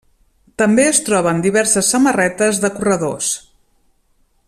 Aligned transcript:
També 0.61 0.85
es 0.91 1.01
troben 1.09 1.43
diverses 1.45 1.91
samarretes 1.95 2.63
de 2.65 2.73
corredors. 2.79 3.33